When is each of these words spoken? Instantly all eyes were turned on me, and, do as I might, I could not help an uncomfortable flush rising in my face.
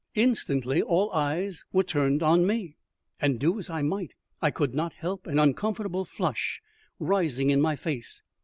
Instantly 0.15 0.81
all 0.81 1.11
eyes 1.11 1.63
were 1.71 1.83
turned 1.83 2.23
on 2.23 2.47
me, 2.47 2.75
and, 3.19 3.39
do 3.39 3.59
as 3.59 3.69
I 3.69 3.83
might, 3.83 4.15
I 4.41 4.49
could 4.49 4.73
not 4.73 4.93
help 4.93 5.27
an 5.27 5.37
uncomfortable 5.37 6.05
flush 6.05 6.59
rising 6.97 7.51
in 7.51 7.61
my 7.61 7.75
face. 7.75 8.23